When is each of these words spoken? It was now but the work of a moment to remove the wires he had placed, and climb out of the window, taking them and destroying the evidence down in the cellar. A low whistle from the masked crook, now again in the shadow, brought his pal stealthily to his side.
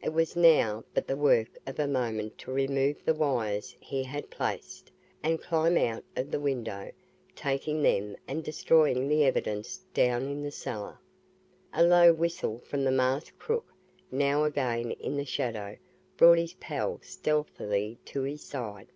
It 0.00 0.10
was 0.12 0.36
now 0.36 0.84
but 0.94 1.08
the 1.08 1.16
work 1.16 1.58
of 1.66 1.80
a 1.80 1.88
moment 1.88 2.38
to 2.38 2.52
remove 2.52 3.04
the 3.04 3.14
wires 3.14 3.74
he 3.80 4.04
had 4.04 4.30
placed, 4.30 4.92
and 5.24 5.42
climb 5.42 5.76
out 5.76 6.04
of 6.14 6.30
the 6.30 6.38
window, 6.38 6.92
taking 7.34 7.82
them 7.82 8.16
and 8.28 8.44
destroying 8.44 9.08
the 9.08 9.24
evidence 9.24 9.78
down 9.92 10.28
in 10.30 10.40
the 10.44 10.52
cellar. 10.52 10.98
A 11.74 11.82
low 11.82 12.12
whistle 12.12 12.60
from 12.60 12.84
the 12.84 12.92
masked 12.92 13.36
crook, 13.40 13.66
now 14.12 14.44
again 14.44 14.92
in 14.92 15.16
the 15.16 15.24
shadow, 15.24 15.76
brought 16.16 16.38
his 16.38 16.52
pal 16.60 17.00
stealthily 17.02 17.98
to 18.04 18.22
his 18.22 18.44
side. 18.44 18.86